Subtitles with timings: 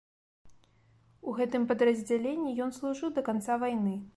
[1.31, 3.95] У гэтым падраздзяленні ён служыў да канца вайны.